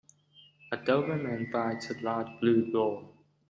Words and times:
A 0.71 0.77
doberman 0.77 1.51
bites 1.51 1.91
a 1.91 1.99
large 2.01 2.27
blue 2.39 2.71
ball. 2.71 3.13